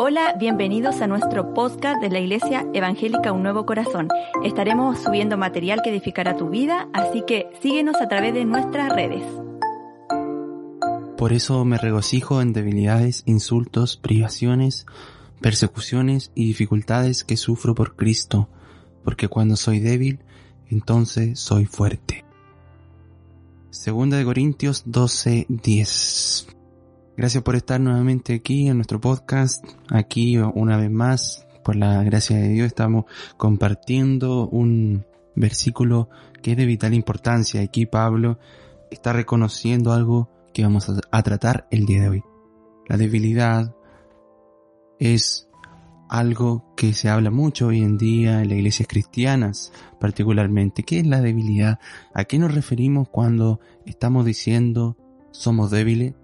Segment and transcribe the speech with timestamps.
[0.00, 4.06] Hola, bienvenidos a nuestro podcast de la Iglesia Evangélica Un Nuevo Corazón.
[4.44, 9.24] Estaremos subiendo material que edificará tu vida, así que síguenos a través de nuestras redes.
[11.16, 14.86] Por eso me regocijo en debilidades, insultos, privaciones,
[15.40, 18.48] persecuciones y dificultades que sufro por Cristo,
[19.02, 20.20] porque cuando soy débil,
[20.68, 22.24] entonces soy fuerte.
[23.70, 26.57] Segunda de Corintios 12, 10.
[27.18, 29.64] Gracias por estar nuevamente aquí en nuestro podcast.
[29.90, 33.06] Aquí una vez más, por la gracia de Dios, estamos
[33.36, 36.08] compartiendo un versículo
[36.42, 37.60] que es de vital importancia.
[37.60, 38.38] Aquí Pablo
[38.92, 42.22] está reconociendo algo que vamos a, tratar el día de hoy.
[42.86, 43.74] La debilidad
[45.00, 45.48] es
[46.08, 50.84] algo que se habla mucho hoy en día en las iglesias cristianas particularmente.
[50.84, 51.80] ¿Qué es la debilidad?
[52.14, 54.96] ¿A qué nos referimos cuando estamos diciendo
[55.32, 56.14] somos débiles?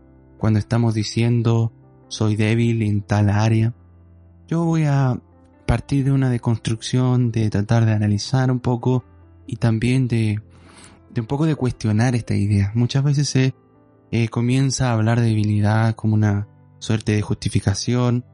[0.45, 1.73] Cuando estamos diciendo
[2.09, 3.73] soy débil en tal área.
[4.47, 5.19] Yo voy a
[5.65, 9.07] partir de una deconstrucción, de tratar de analizar un poco
[9.47, 10.43] y también de,
[11.09, 12.73] de un poco de cuestionar esta idea.
[12.75, 13.55] Muchas veces se
[14.11, 16.47] eh, comienza a hablar de debilidad como una
[16.79, 18.27] suerte de justificación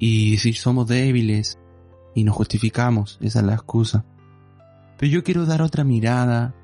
[0.00, 1.56] y si somos débiles
[2.16, 4.04] y nos justificamos, esa es la excusa.
[4.98, 6.56] Pero yo quiero dar otra mirada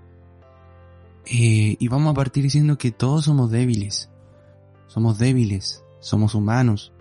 [1.27, 4.11] eh, y vamos a partir diciendo que todos somos débiles.
[4.89, 6.93] Somos débiles, somos humanos.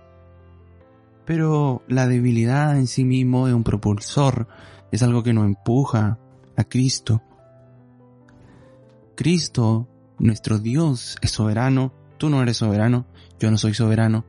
[1.26, 4.48] Pero la debilidad en sí mismo es un propulsor,
[4.92, 6.20] es algo que nos empuja
[6.56, 7.22] a Cristo.
[9.16, 9.88] Cristo,
[10.20, 11.92] nuestro Dios, es soberano.
[12.18, 13.06] Tú no eres soberano,
[13.40, 14.26] yo no soy soberano.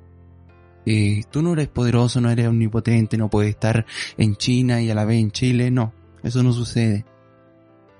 [0.87, 3.85] Eh, tú no eres poderoso, no eres omnipotente, no puedes estar
[4.17, 5.71] en China y a la vez en Chile.
[5.71, 7.05] No, eso no sucede.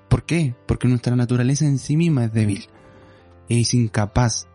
[0.09, 0.55] ¿Por qué?
[0.65, 2.65] Porque nuestra naturaleza en sí misma es débil.
[3.47, 4.48] Es incapaz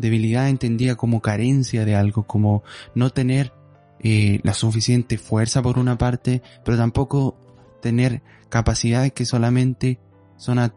[0.00, 2.62] Debilidad entendida como carencia de algo, como
[2.94, 3.52] no tener
[4.00, 7.36] eh, la suficiente fuerza por una parte, pero tampoco
[7.82, 10.00] tener capacidades que solamente
[10.36, 10.72] son,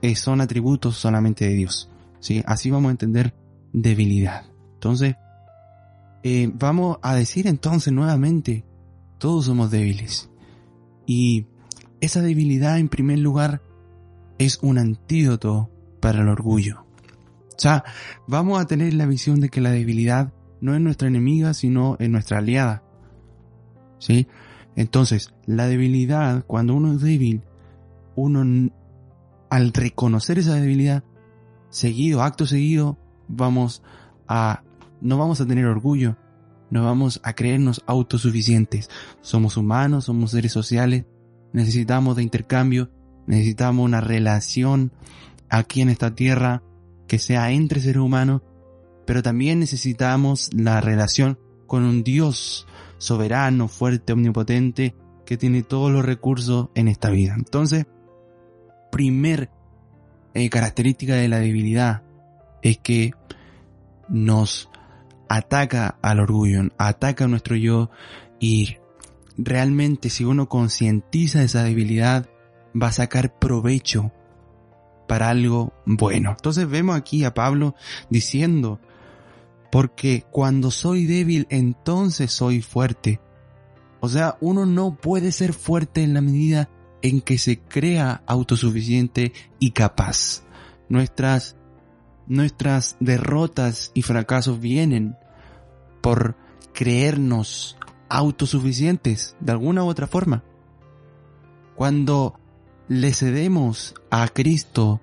[0.00, 1.90] eh, son atributos solamente de Dios.
[2.20, 2.42] ¿sí?
[2.46, 3.34] Así vamos a entender
[3.72, 4.44] debilidad.
[4.74, 5.16] Entonces,
[6.22, 8.64] eh, vamos a decir entonces nuevamente,
[9.18, 10.30] todos somos débiles.
[11.06, 11.46] Y
[12.00, 13.60] esa debilidad en primer lugar
[14.38, 16.87] es un antídoto para el orgullo.
[17.58, 17.82] O sea,
[18.28, 22.08] vamos a tener la visión de que la debilidad no es nuestra enemiga, sino es
[22.08, 22.84] nuestra aliada.
[23.98, 24.28] ¿Sí?
[24.76, 27.42] Entonces, la debilidad, cuando uno es débil,
[28.14, 28.70] uno
[29.50, 31.02] al reconocer esa debilidad,
[31.68, 33.82] seguido, acto seguido, vamos
[34.28, 34.62] a,
[35.00, 36.16] no vamos a tener orgullo,
[36.70, 38.88] no vamos a creernos autosuficientes.
[39.20, 41.06] Somos humanos, somos seres sociales,
[41.52, 42.92] necesitamos de intercambio,
[43.26, 44.92] necesitamos una relación
[45.48, 46.62] aquí en esta tierra
[47.08, 48.42] que sea entre seres humanos,
[49.06, 52.66] pero también necesitamos la relación con un Dios
[52.98, 54.94] soberano, fuerte, omnipotente,
[55.26, 57.34] que tiene todos los recursos en esta vida.
[57.36, 57.86] Entonces,
[58.92, 59.50] primer
[60.34, 62.02] eh, característica de la debilidad
[62.62, 63.12] es que
[64.08, 64.70] nos
[65.28, 67.90] ataca al orgullo, ataca a nuestro yo
[68.40, 68.76] y
[69.36, 72.28] realmente si uno concientiza esa debilidad
[72.80, 74.12] va a sacar provecho
[75.08, 76.30] para algo bueno.
[76.30, 77.74] Entonces vemos aquí a Pablo
[78.10, 78.78] diciendo,
[79.72, 83.20] porque cuando soy débil, entonces soy fuerte.
[84.00, 86.68] O sea, uno no puede ser fuerte en la medida
[87.02, 90.44] en que se crea autosuficiente y capaz.
[90.88, 91.56] Nuestras,
[92.26, 95.16] nuestras derrotas y fracasos vienen
[96.00, 96.36] por
[96.72, 97.76] creernos
[98.08, 100.44] autosuficientes de alguna u otra forma.
[101.74, 102.37] Cuando
[102.88, 105.00] le cedemos a Cristo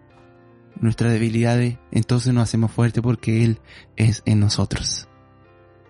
[0.80, 3.60] nuestras debilidades, entonces nos hacemos fuertes porque Él
[3.96, 5.08] es en nosotros.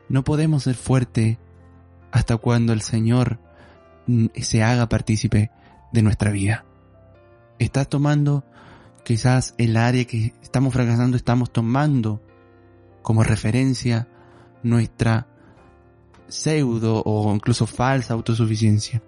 [0.10, 1.38] No podemos ser fuertes
[2.12, 3.40] hasta cuando el Señor
[4.36, 5.52] se haga partícipe
[5.92, 6.66] de nuestra vida.
[7.58, 8.44] Estás tomando
[9.04, 12.22] quizás el área que estamos fracasando, estamos tomando
[13.02, 14.08] como referencia
[14.64, 15.28] nuestra
[16.28, 19.02] pseudo o incluso falsa autosuficiencia.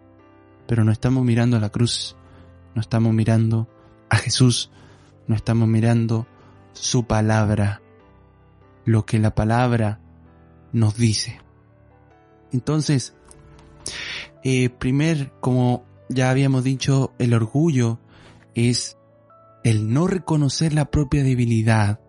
[0.68, 2.17] Pero no estamos mirando a la cruz,
[2.78, 3.68] no estamos mirando
[4.08, 4.70] a Jesús,
[5.26, 6.28] no estamos mirando
[6.74, 7.82] su palabra,
[8.86, 10.00] lo que la palabra
[10.74, 11.42] nos dice.
[12.52, 13.16] Entonces,
[14.44, 17.98] eh, primer, como ya habíamos dicho, el orgullo
[18.54, 18.96] es
[19.64, 22.00] el no reconocer la propia debilidad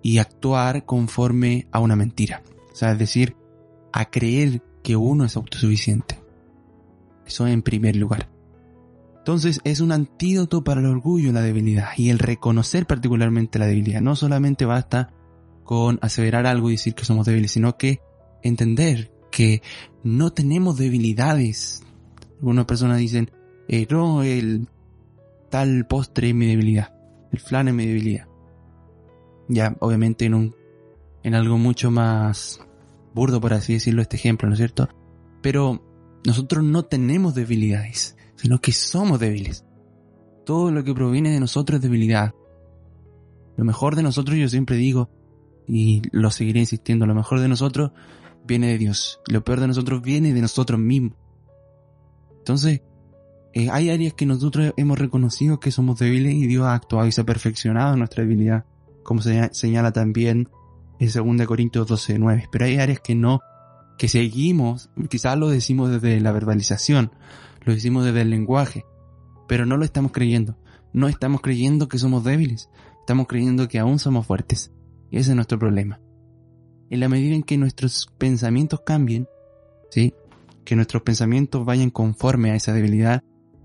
[0.00, 2.42] y actuar conforme a una mentira.
[2.72, 3.36] O sea, es decir,
[3.92, 6.18] a creer que uno es autosuficiente.
[7.26, 8.30] Eso en primer lugar.
[9.28, 14.00] Entonces es un antídoto para el orgullo la debilidad y el reconocer particularmente la debilidad.
[14.00, 15.12] No solamente basta
[15.64, 18.00] con aseverar algo y decir que somos débiles, sino que
[18.42, 19.60] entender que
[20.02, 21.82] no tenemos debilidades.
[22.36, 23.30] Algunas personas dicen,
[23.68, 24.66] eh, no, el
[25.50, 26.94] tal postre es mi debilidad,
[27.30, 28.28] el flan es mi debilidad.
[29.46, 30.56] Ya, obviamente en un,
[31.22, 32.62] en algo mucho más
[33.12, 34.88] burdo, por así decirlo, este ejemplo, ¿no es cierto?
[35.42, 35.84] Pero
[36.24, 39.64] nosotros no tenemos debilidades, sino que somos débiles.
[40.46, 42.34] Todo lo que proviene de nosotros es debilidad.
[43.56, 45.10] Lo mejor de nosotros, yo siempre digo,
[45.66, 47.90] y lo seguiré insistiendo, lo mejor de nosotros
[48.46, 49.20] viene de Dios.
[49.26, 51.12] Lo peor de nosotros viene de nosotros mismos.
[52.38, 52.80] Entonces,
[53.52, 57.12] eh, hay áreas que nosotros hemos reconocido que somos débiles y Dios ha actuado y
[57.12, 58.64] se ha perfeccionado en nuestra debilidad,
[59.02, 60.48] como se señala también
[60.98, 62.48] en 2 Corintios 12, 9.
[62.50, 63.40] Pero hay áreas que no,
[63.98, 67.10] que seguimos, quizás lo decimos desde la verbalización,
[67.68, 68.86] lo decimos desde el lenguaje,
[69.46, 70.56] pero no lo estamos creyendo.
[70.94, 72.70] No estamos creyendo que somos débiles,
[73.00, 74.72] estamos creyendo que aún somos fuertes.
[75.10, 76.00] Y ese es nuestro problema.
[76.88, 79.28] En la medida en que nuestros pensamientos cambien,
[79.90, 80.14] ¿sí?
[80.64, 83.22] Que nuestros pensamientos vayan conforme a esa debilidad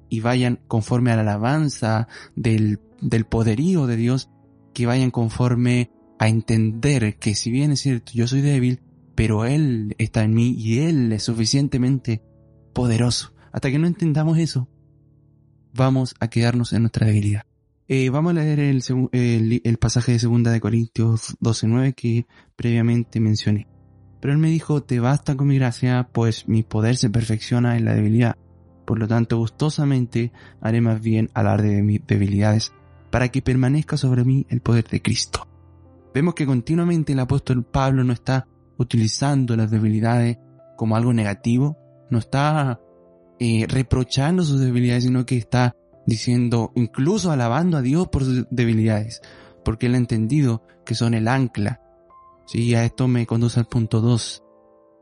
[0.10, 4.30] y vayan conforme a la alabanza del, del poderío de Dios,
[4.74, 8.82] que vayan conforme a entender que si bien es cierto, yo soy débil,
[9.16, 12.22] pero Él está en mí y Él es suficientemente
[12.74, 13.33] poderoso.
[13.54, 14.68] Hasta que no entendamos eso,
[15.74, 17.44] vamos a quedarnos en nuestra debilidad.
[17.88, 23.68] Eh, vamos a leer el, el, pasaje de segunda de Corintios 12.9 que previamente mencioné.
[24.20, 27.86] Pero él me dijo, te basta con mi gracia, pues mi poder se perfecciona en
[27.86, 28.38] la debilidad.
[28.86, 32.74] Por lo tanto, gustosamente haré más bien alarde de mis debilidades,
[33.12, 35.48] para que permanezca sobre mí el poder de Cristo.
[36.14, 38.48] Vemos que continuamente el apóstol Pablo no está
[38.78, 40.40] utilizando las debilidades
[40.76, 41.78] como algo negativo,
[42.10, 42.80] no está
[43.40, 45.76] eh, reprochando sus debilidades, sino que está
[46.06, 49.22] diciendo, incluso alabando a Dios por sus debilidades,
[49.64, 51.82] porque él ha entendido que son el ancla.
[52.46, 54.44] Sí, a esto me conduce al punto 2.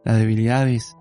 [0.06, 0.95] Las debilidades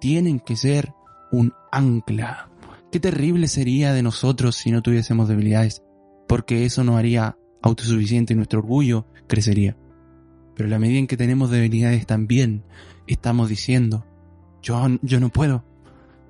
[0.00, 0.92] tienen que ser
[1.30, 2.50] un ancla.
[2.90, 5.82] Qué terrible sería de nosotros si no tuviésemos debilidades,
[6.28, 9.76] porque eso nos haría autosuficiente y nuestro orgullo crecería.
[10.54, 12.64] Pero la medida en que tenemos debilidades también,
[13.06, 14.06] estamos diciendo,
[14.62, 15.64] yo, yo no puedo.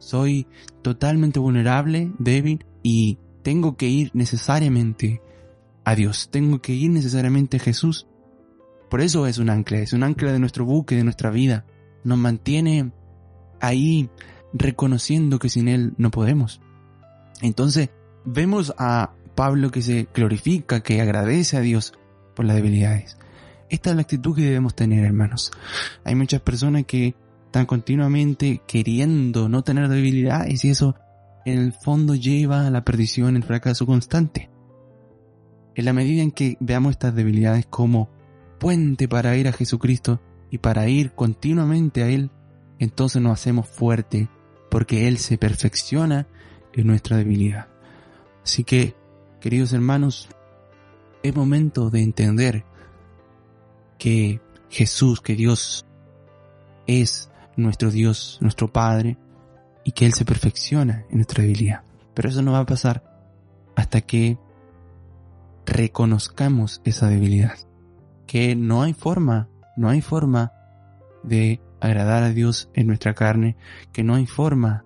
[0.04, 0.46] Soy
[0.82, 5.22] totalmente vulnerable, débil y tengo que ir necesariamente
[5.82, 6.28] a Dios.
[6.30, 8.06] Tengo que ir necesariamente a Jesús.
[8.90, 11.64] Por eso es un ancla, es un ancla de nuestro buque, de nuestra vida.
[12.04, 12.92] Nos mantiene
[13.62, 14.10] ahí
[14.52, 16.60] reconociendo que sin Él no podemos.
[17.40, 17.88] Entonces,
[18.26, 21.94] vemos a Pablo que se glorifica, que agradece a Dios
[22.36, 23.16] por las debilidades.
[23.70, 25.50] Esta es la actitud que debemos tener, hermanos.
[26.04, 27.14] Hay muchas personas que
[27.54, 30.96] están continuamente queriendo no tener debilidades y eso
[31.44, 34.50] en el fondo lleva a la perdición, el fracaso constante.
[35.76, 38.10] En la medida en que veamos estas debilidades como
[38.58, 40.20] puente para ir a Jesucristo
[40.50, 42.32] y para ir continuamente a Él,
[42.80, 44.28] entonces nos hacemos fuerte
[44.68, 46.26] porque Él se perfecciona
[46.72, 47.68] en nuestra debilidad.
[48.42, 48.96] Así que,
[49.40, 50.28] queridos hermanos,
[51.22, 52.64] es momento de entender
[53.96, 55.86] que Jesús, que Dios
[56.88, 59.18] es nuestro Dios, nuestro Padre,
[59.84, 61.82] y que Él se perfecciona en nuestra debilidad.
[62.14, 63.02] Pero eso no va a pasar
[63.76, 64.38] hasta que
[65.66, 67.54] reconozcamos esa debilidad.
[68.26, 70.52] Que no hay forma, no hay forma
[71.22, 73.56] de agradar a Dios en nuestra carne,
[73.92, 74.84] que no hay forma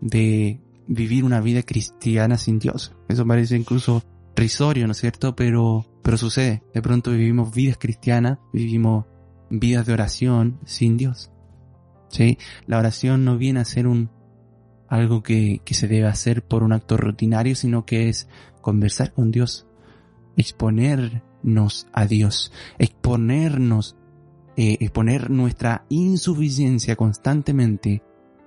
[0.00, 2.94] de vivir una vida cristiana sin Dios.
[3.08, 4.02] Eso parece incluso
[4.36, 5.34] risorio, ¿no es cierto?
[5.34, 6.62] Pero, pero sucede.
[6.74, 9.06] De pronto vivimos vidas cristianas, vivimos
[9.50, 11.30] vidas de oración sin Dios.
[12.08, 12.38] ¿Sí?
[12.66, 14.10] La oración no viene a ser un,
[14.88, 18.28] algo que, que se debe hacer por un acto rutinario, sino que es
[18.60, 19.66] conversar con Dios,
[20.36, 23.96] exponernos a Dios, exponernos,
[24.56, 28.02] eh, exponer nuestra insuficiencia constantemente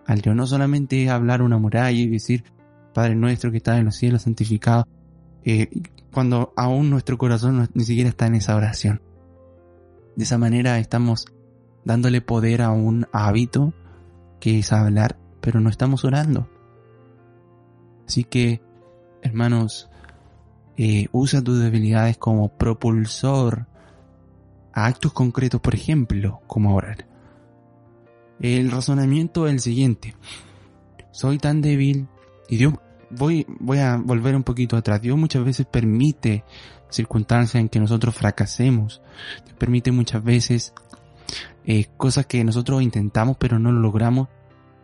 [0.05, 0.35] al Dios.
[0.35, 2.43] No solamente hablar una muralla y decir,
[2.93, 4.87] Padre nuestro que estás en los cielos, santificado,
[5.43, 5.69] eh,
[6.11, 9.01] cuando aún nuestro corazón ni siquiera está en esa oración.
[10.15, 11.25] De esa manera estamos
[11.83, 13.73] dándole poder a un hábito
[14.39, 16.49] que es hablar, pero no estamos orando.
[18.07, 18.61] Así que,
[19.21, 19.89] hermanos,
[20.77, 23.67] eh, usa tus debilidades como propulsor
[24.73, 27.07] a actos concretos, por ejemplo, como orar.
[28.39, 30.15] El razonamiento es el siguiente.
[31.11, 32.07] Soy tan débil
[32.49, 32.73] y Dios,
[33.11, 35.01] voy, voy a volver un poquito atrás.
[35.01, 36.43] Dios muchas veces permite
[36.89, 39.01] circunstancias en que nosotros fracasemos.
[39.45, 40.73] Dios permite muchas veces
[41.65, 44.27] eh, cosas que nosotros intentamos pero no lo logramos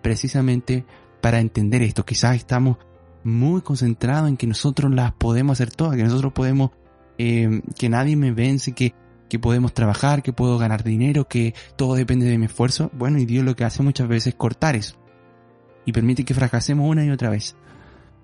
[0.01, 0.85] precisamente
[1.21, 2.05] para entender esto.
[2.05, 2.77] Quizás estamos
[3.23, 6.71] muy concentrados en que nosotros las podemos hacer todas, que nosotros podemos,
[7.17, 8.93] eh, que nadie me vence, que,
[9.27, 12.89] que podemos trabajar, que puedo ganar dinero, que todo depende de mi esfuerzo.
[12.93, 14.97] Bueno, y Dios lo que hace muchas veces es cortar eso.
[15.85, 17.55] Y permite que fracasemos una y otra vez.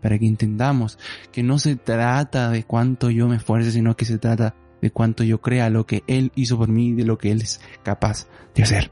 [0.02, 1.00] Para que entendamos
[1.32, 5.24] que no se trata de cuánto yo me esfuerce, sino que se trata de cuánto
[5.24, 8.64] yo crea lo que Él hizo por mí de lo que Él es capaz de
[8.64, 8.92] hacer.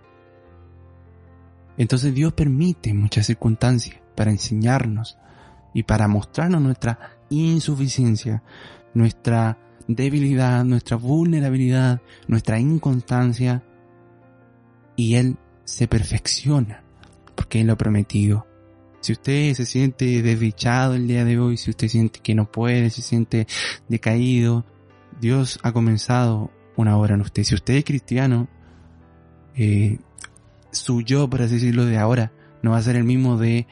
[1.78, 5.18] Entonces Dios permite muchas circunstancias para enseñarnos
[5.74, 8.42] y para mostrarnos nuestra insuficiencia,
[8.94, 13.62] nuestra debilidad, nuestra vulnerabilidad, nuestra inconstancia.
[14.96, 16.86] Y Él se perfecciona
[17.36, 18.48] porque Él lo ha prometido.
[19.02, 22.90] Si usted se siente desdichado el día de hoy, si usted siente que no puede,
[22.92, 23.46] se siente
[23.90, 24.64] decaído,
[25.22, 27.44] Dios ha comenzado una obra en usted.
[27.44, 28.50] Si usted es cristiano,
[29.56, 30.00] eh,
[30.72, 32.32] su yo, por así decirlo, de ahora,
[32.64, 33.68] no va a ser el mismo de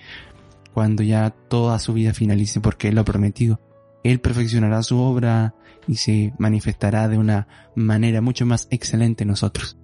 [0.75, 3.59] cuando ya toda su vida finalice porque Él lo ha prometido.
[4.03, 5.55] Él perfeccionará su obra
[5.87, 9.75] y se manifestará de una manera mucho más excelente en nosotros.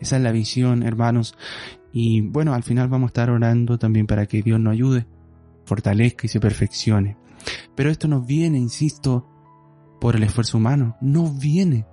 [0.00, 1.36] Esa es la visión, hermanos.
[1.92, 5.06] Y bueno, al final vamos a estar orando también para que Dios nos ayude,
[5.64, 7.16] fortalezca y se perfeccione.
[7.76, 9.37] Pero esto no viene, insisto,
[10.00, 10.96] por el esfuerzo humano.
[11.00, 11.86] No viene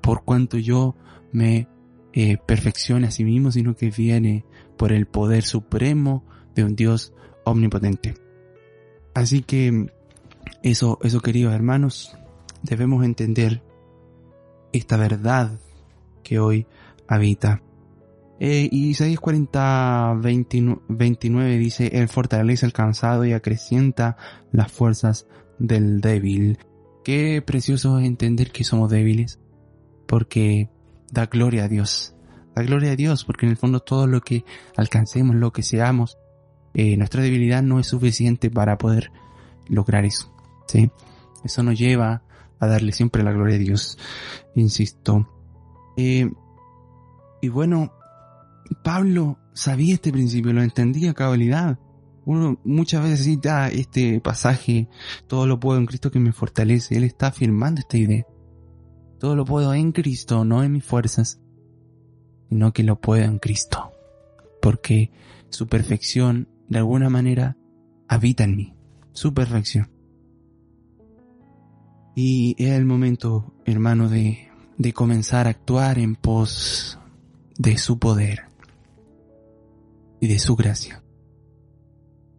[0.00, 0.96] por cuanto yo
[1.32, 1.68] me
[2.12, 4.44] eh, perfeccione a sí mismo, sino que viene
[4.76, 7.12] por el poder supremo de un Dios
[7.44, 8.14] omnipotente.
[9.14, 9.92] Así que
[10.62, 12.16] eso, eso queridos hermanos,
[12.62, 13.62] debemos entender
[14.72, 15.58] esta verdad
[16.22, 16.66] que hoy
[17.06, 17.62] habita.
[18.40, 24.16] Eh, Isaías 40, 29 dice, Él fortalece al cansado y acrecienta
[24.52, 25.26] las fuerzas
[25.58, 26.58] del débil.
[27.08, 29.40] Qué precioso es entender que somos débiles,
[30.06, 30.68] porque
[31.10, 32.14] da gloria a Dios.
[32.54, 34.44] Da gloria a Dios, porque en el fondo todo lo que
[34.76, 36.18] alcancemos, lo que seamos,
[36.74, 39.10] eh, nuestra debilidad no es suficiente para poder
[39.70, 40.30] lograr eso.
[40.66, 40.90] ¿sí?
[41.42, 42.24] Eso nos lleva
[42.60, 43.96] a darle siempre la gloria a Dios,
[44.54, 45.26] insisto.
[45.96, 46.30] Eh,
[47.40, 47.90] y bueno,
[48.84, 51.78] Pablo sabía este principio, lo entendía a cabalidad.
[52.28, 54.86] Uno muchas veces cita este pasaje,
[55.28, 56.94] todo lo puedo en Cristo que me fortalece.
[56.94, 58.26] Él está afirmando esta idea.
[59.18, 61.40] Todo lo puedo en Cristo, no en mis fuerzas,
[62.50, 63.92] sino que lo puedo en Cristo.
[64.60, 65.10] Porque
[65.48, 67.56] su perfección, de alguna manera,
[68.08, 68.74] habita en mí.
[69.12, 69.90] Su perfección.
[72.14, 76.98] Y es el momento, hermano, de, de comenzar a actuar en pos
[77.56, 78.42] de su poder
[80.20, 81.02] y de su gracia.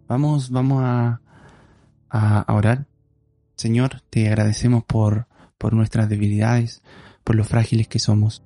[0.09, 1.21] Vamos, vamos a,
[2.47, 2.87] orar.
[3.55, 6.81] Señor, te agradecemos por por nuestras debilidades,
[7.23, 8.41] por lo frágiles que somos.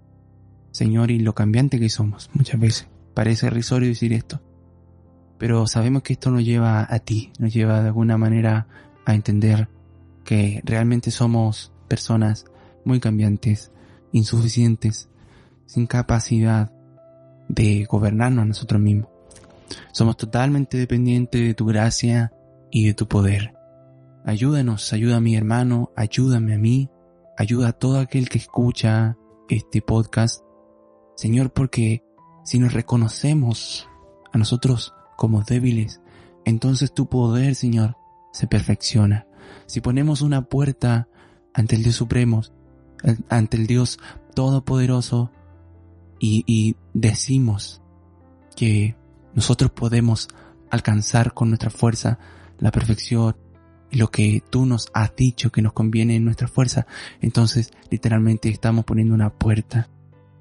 [0.72, 2.90] Señor, y lo cambiante que somos muchas veces.
[3.14, 4.42] Parece irrisorio decir esto,
[5.38, 8.68] pero sabemos que esto nos lleva a ti, nos lleva de alguna manera
[9.06, 9.70] a entender
[10.26, 12.46] que realmente somos personas
[12.84, 13.72] muy cambiantes,
[14.12, 15.10] insuficientes,
[15.68, 16.72] sin capacidad
[17.48, 19.13] de gobernarnos a nosotros mismos.
[19.92, 22.32] Somos totalmente dependientes de tu gracia
[22.72, 23.54] y de tu poder.
[24.26, 26.90] Ayúdanos, ayuda a mi hermano, ayúdame a mí,
[27.38, 29.18] ayuda a todo aquel que escucha
[29.50, 30.44] este podcast.
[31.16, 32.04] Señor, porque
[32.44, 33.88] si nos reconocemos
[34.32, 36.02] a nosotros como débiles,
[36.46, 37.98] entonces tu poder, Señor,
[38.32, 39.28] se perfecciona.
[39.66, 41.08] Si ponemos una puerta
[41.54, 42.42] ante el Dios Supremo,
[43.30, 44.00] ante el Dios
[44.34, 45.32] Todopoderoso,
[46.20, 47.82] y, y decimos
[48.56, 48.96] que
[49.36, 50.28] nosotros podemos
[50.70, 52.20] alcanzar con nuestra fuerza
[52.60, 53.36] la perfección,
[53.92, 56.88] lo que tú nos has dicho que nos conviene en nuestra fuerza,
[57.22, 59.90] entonces literalmente estamos poniendo una puerta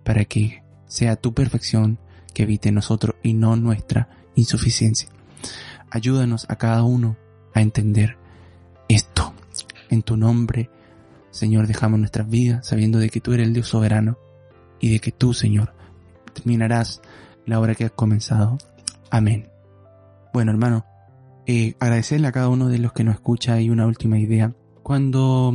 [0.04, 1.98] para que sea tu perfección
[2.32, 5.08] que evite nosotros y no nuestra insuficiencia.
[5.90, 7.16] Ayúdanos a cada uno
[7.54, 8.16] a entender
[8.88, 9.34] esto.
[9.90, 10.70] En tu nombre,
[11.30, 14.16] Señor, dejamos nuestras vidas sabiendo de que tú eres el Dios soberano
[14.80, 15.74] y de que tú, Señor,
[16.32, 17.02] terminarás
[17.44, 18.58] la obra que has comenzado.
[19.12, 19.50] Amén.
[20.32, 20.86] Bueno, hermano,
[21.44, 24.54] eh, agradecerle a cada uno de los que nos escucha y una última idea.
[24.82, 25.52] Cuando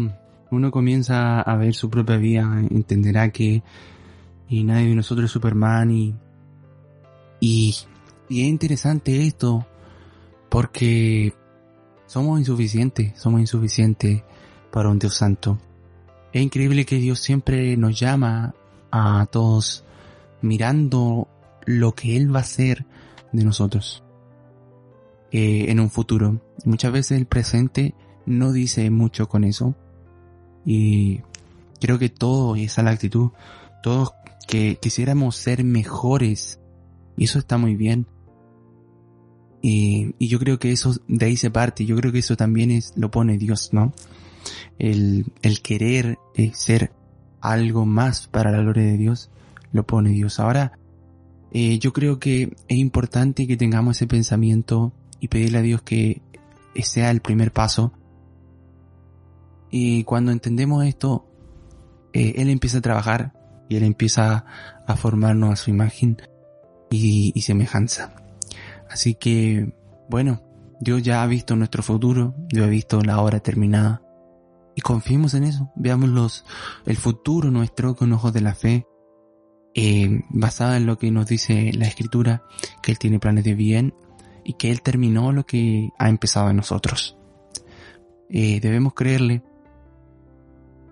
[0.51, 3.63] uno comienza a ver su propia vida, entenderá que
[4.51, 6.13] nadie de nosotros es Superman y,
[7.39, 7.75] y,
[8.29, 9.65] y es interesante esto
[10.49, 11.33] porque
[12.05, 14.21] somos insuficientes, somos insuficientes
[14.71, 15.57] para un Dios santo.
[16.31, 18.53] Es increíble que Dios siempre nos llama
[18.91, 19.83] a todos
[20.43, 21.27] mirando
[21.65, 22.85] lo que Él va a hacer
[23.31, 24.03] de nosotros
[25.31, 26.41] eh, en un futuro.
[26.65, 27.93] Muchas veces el presente
[28.25, 29.75] no dice mucho con eso.
[30.65, 31.21] Y
[31.79, 33.31] creo que todo, y esa es la actitud,
[33.83, 34.13] todos
[34.47, 36.59] que quisiéramos ser mejores.
[37.15, 38.07] Y eso está muy bien.
[39.61, 41.85] Y, y, yo creo que eso de ahí se parte.
[41.85, 43.91] Yo creo que eso también es, lo pone Dios, ¿no?
[44.77, 46.93] El, el querer eh, ser
[47.41, 49.29] algo más para la gloria de Dios,
[49.71, 50.39] lo pone Dios.
[50.39, 50.77] Ahora,
[51.51, 56.21] eh, yo creo que es importante que tengamos ese pensamiento y pedirle a Dios que
[56.83, 57.93] sea el primer paso.
[59.69, 61.25] Y cuando entendemos esto,
[62.13, 63.33] eh, Él empieza a trabajar
[63.69, 64.45] y Él empieza
[64.85, 66.17] a formarnos a su imagen
[66.89, 68.15] y, semejanza.
[68.89, 69.73] Así que,
[70.09, 70.41] bueno,
[70.79, 74.01] Dios ya ha visto nuestro futuro, Dios ha visto la hora terminada.
[74.75, 76.45] Y confiemos en eso, veamos los,
[76.85, 78.85] el futuro nuestro con ojos de la fe,
[79.79, 82.41] eh, basada en lo que nos dice la escritura,
[82.81, 83.93] que Él tiene planes de bien
[84.43, 87.15] y que Él terminó lo que ha empezado en nosotros.
[88.31, 89.43] Eh, debemos creerle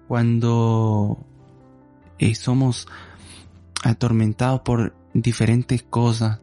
[0.08, 1.18] cuando
[2.20, 2.88] eh, somos
[3.84, 6.42] atormentados por diferentes cosas,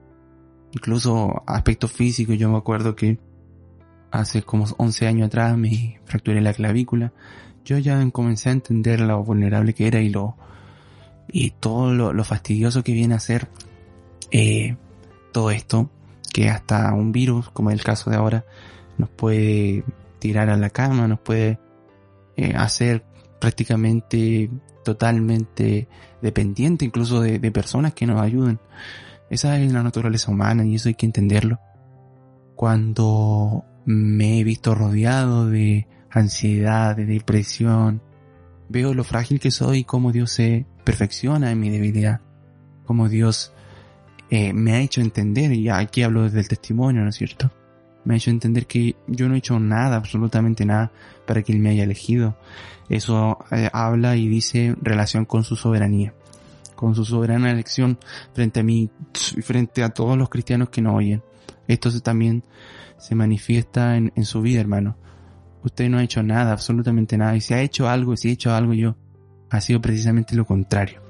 [0.73, 2.37] incluso aspectos físicos.
[2.39, 3.21] Yo me acuerdo que
[4.11, 7.13] hace como 11 años atrás me fracturé la clavícula.
[7.65, 10.37] Yo ya comencé a entender lo vulnerable que era y lo
[11.33, 13.49] y todo lo, fastidioso que viene a ser
[14.31, 14.77] eh,
[15.33, 15.91] todo esto,
[16.33, 18.45] que hasta un virus, como es el caso de ahora,
[18.99, 19.85] nos puede
[20.19, 21.59] tirar a la cama, nos puede
[22.37, 23.05] eh, hacer
[23.41, 24.51] prácticamente
[24.85, 25.89] totalmente
[26.21, 28.61] dependiente incluso de, de personas que nos ayuden.
[29.31, 31.59] Esa es la naturaleza humana y eso hay que entenderlo.
[32.55, 38.03] Cuando me he visto rodeado de ansiedad, de depresión.
[38.69, 42.21] Veo lo frágil que soy y cómo Dios se perfecciona en mi debilidad.
[42.85, 43.53] Cómo Dios
[44.31, 47.51] eh, me ha hecho entender, y aquí hablo desde el testimonio, ¿no es cierto?
[48.05, 50.91] Me ha hecho entender que yo no he hecho nada, absolutamente nada,
[51.27, 52.37] para que Él me haya elegido.
[52.89, 56.15] Eso eh, habla y dice relación con su soberanía,
[56.75, 57.99] con su soberana elección
[58.35, 58.91] frente a mí
[59.37, 61.23] y frente a todos los cristianos que nos oyen.
[61.69, 62.45] Esto también
[62.99, 64.97] se manifiesta en, su vida, hermano.
[65.65, 67.37] Usted no ha hecho nada, absolutamente nada.
[67.37, 68.97] Y si ha hecho algo, si ha hecho algo yo,
[69.53, 71.03] ha sido precisamente lo contrario.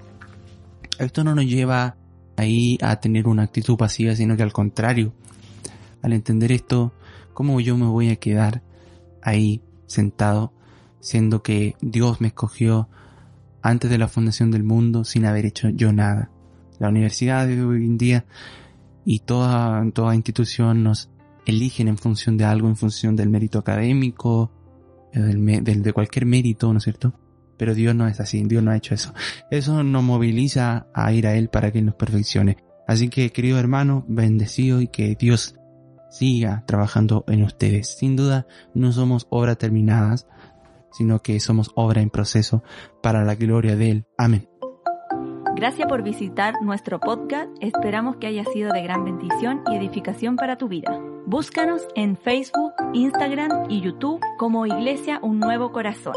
[0.98, 1.96] Esto no nos lleva
[2.36, 5.14] ahí a tener una actitud pasiva, sino que al contrario,
[6.02, 6.92] al entender esto,
[7.34, 8.62] ¿cómo yo me voy a quedar
[9.22, 10.52] ahí sentado,
[10.98, 12.88] siendo que Dios me escogió
[13.62, 16.30] antes de la fundación del mundo sin haber hecho yo nada?
[16.80, 18.24] La universidad de hoy en día
[19.04, 21.10] y toda, toda institución nos
[21.46, 24.50] eligen en función de algo, en función del mérito académico,
[25.12, 27.14] eh, de cualquier mérito, ¿no es cierto?
[27.62, 29.14] Pero Dios no es así, Dios no ha hecho eso.
[29.48, 32.56] Eso nos moviliza a ir a Él para que nos perfeccione.
[32.88, 35.54] Así que, querido hermano, bendecido y que Dios
[36.10, 37.86] siga trabajando en ustedes.
[37.96, 40.26] Sin duda, no somos obras terminadas,
[40.90, 42.64] sino que somos obra en proceso
[43.00, 44.06] para la gloria de Él.
[44.18, 44.48] Amén.
[45.54, 47.48] Gracias por visitar nuestro podcast.
[47.60, 51.00] Esperamos que haya sido de gran bendición y edificación para tu vida.
[51.26, 56.16] Búscanos en Facebook, Instagram y YouTube como Iglesia Un Nuevo Corazón.